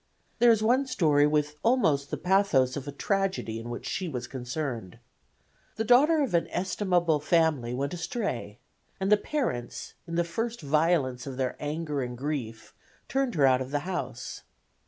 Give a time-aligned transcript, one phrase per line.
[0.39, 4.25] There was one story with almost the pathos of a tragedy in which she was
[4.25, 4.97] concerned.
[5.75, 8.57] The daughter of an estimable family went astray,
[8.99, 12.73] and the parents in the first violence of their anger and grief
[13.07, 14.41] turned her out of the house.